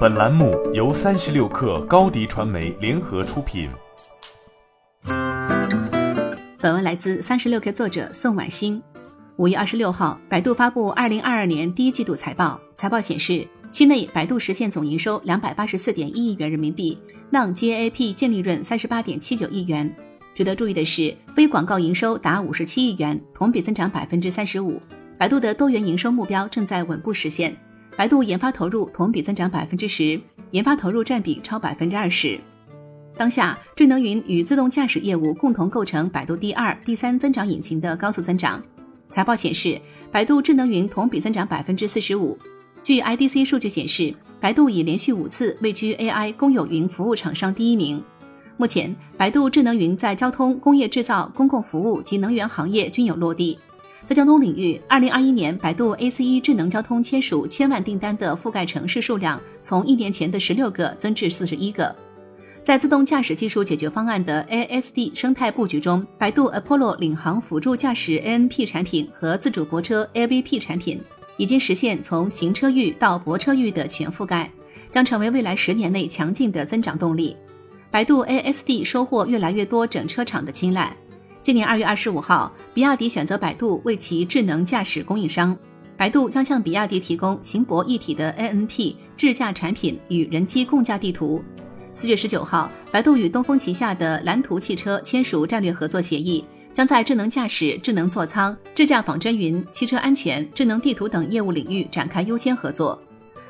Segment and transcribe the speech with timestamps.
[0.00, 3.70] 本栏目由三十六氪高低传媒联合出品。
[6.58, 8.82] 本文来自三十六氪作者宋婉欣。
[9.36, 12.60] 五月二十六号，百度发布二零二二年第一季度财报。
[12.74, 16.98] 财报显示，期内百度实现总营收两百八十四点一亿元人民币
[17.32, 19.90] ，non-GAAP 净利润三十八点七九亿元。
[20.34, 24.80] 值得注意的是，非广告营收达五十七亿元，同比增长百分之三十五。
[25.16, 27.56] 百度的多元营收目标正在稳步实现。
[28.00, 30.18] 百度研发投入同比增长百分之十，
[30.52, 32.40] 研发投入占比超百分之二十。
[33.14, 38.58] 当下，智能云与自动驾驶业务共同构成百度第二、第三增长引擎的高速增长。
[39.10, 39.78] 财报显示，
[40.10, 42.38] 百度智能云同比增长百分之四十五。
[42.82, 48.02] 据 IDC 数据显示，百度已连续五次位居 AI 公有云服务厂商第一名。
[48.56, 53.58] 目前，百度智能云在交通、工业制造、公共服务及能源行业均有落地。
[54.06, 61.94] 在交通领域，二零二一年百度 ACE 智能交通签署千万订单的覆盖城市数量，从一年前的十六个增至四十一个。
[62.62, 71.00] 在自动驾驶技术解决方案的 ASD 生态布局中，百度 Apollo 领航辅助驾驶 ANP 产品和自主泊车 AVP 产品
[71.36, 74.50] 已经实现从行车域到泊车域的全覆盖，
[74.90, 77.36] 将成为未来十年内强劲的增长动力。
[77.90, 80.94] 百度 ASD 收获越来越多整车厂的青睐。
[81.42, 85.56] 今年二月二十五号，比亚迪选择百度为其智能驾驶供应商，
[85.96, 91.42] 百度将向比亚迪提供行博一体的 ANP 智驾产品与人机共驾地图。
[91.92, 103.00] 四月十九号，百度与东风旗下的蓝图汽车签署战略合作协议，将在智能驾驶、智能座舱、智驾仿真云、汽车安全、智能地图等业务领域展开优先合作。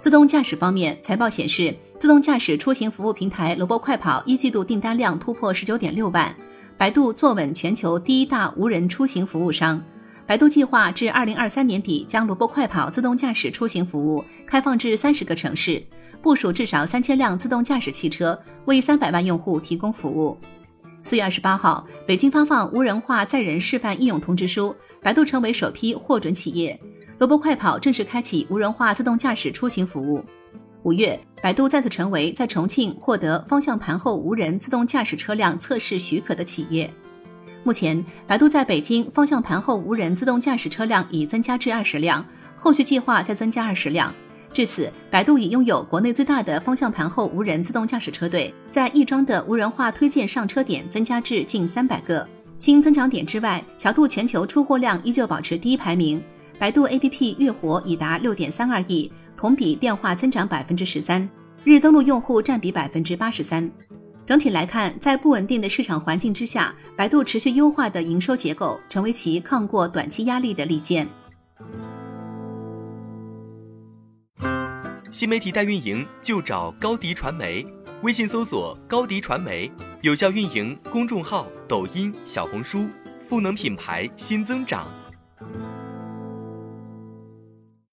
[0.00, 6.34] 自动驾驶方面，财报显示，自动驾驶出行服务平台萝卜快跑一季度订单量突破十九点六万，
[6.76, 9.80] 百度坐稳全球第一大无人出行服务商。
[10.26, 15.82] 百度计划至二零二三年底将萝卜快跑自动驾驶出行服务开放至三十个城市，
[16.20, 20.36] 部署至少三千辆自动驾驶汽车，为三百万用户提供服务。
[21.02, 26.78] 四月二十八号，北京发放无人化载人示范应用通知书，百度成为首批获准企业，
[27.18, 30.24] 萝卜快跑正式开启无人化自动驾驶出行服务。
[30.84, 36.92] 五月，百度再次成为在重庆获得方向盘后无人自动驾驶车辆测试许可的企业。
[37.62, 42.22] 目前，百度在北京方向盘后无人自动驾驶车辆已增加至二十辆，
[42.54, 44.12] 后续计划再增加二十辆。
[44.52, 52.28] 至此，百度已拥有国内最大的方向盘后无人自动驾驶车队，在亦庄的无人化推荐上车点增加至近三百个。
[52.58, 56.22] 新增长点之外，小度全球出货量依旧保持第一排名，
[56.58, 61.28] 百度 APP 月活已达六点三二亿，同比变化增长百分之十三，
[61.64, 63.70] 日登录用户占比百分之八十三。
[64.24, 71.06] 整体来看，在不稳定的市场环境之下，百度持续优化的营收结构，成为其抗过短期压力的利剑。
[75.10, 77.66] 新媒体代运营就找高迪传媒，
[78.02, 79.70] 微信搜索高迪传媒，
[80.00, 82.86] 有效运营公众号、抖音、小红书，
[83.20, 84.86] 赋能品牌新增长。